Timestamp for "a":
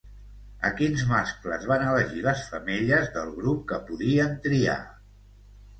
0.69-0.71